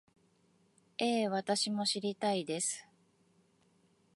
[0.97, 2.87] ええ、私も知りたいです